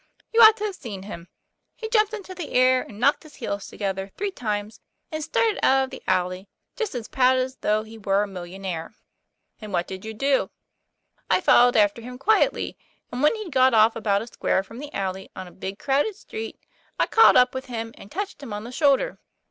[0.33, 1.27] You ought to have seen him.
[1.75, 4.39] He jumped into the air and knocked his heels together TOM PL A YFAIR.
[4.41, 4.81] 161 three times,
[5.11, 8.95] and started out of the alley, just as proud as though he were a millionaire.""
[9.61, 10.49] And what did you do?'"
[11.29, 12.75] I followed after him quietly;
[13.11, 16.15] and when he'd got off about a square from the alley on a big crowded
[16.15, 16.59] street,
[16.99, 19.19] I caught up with him, and touched him on the shoulder.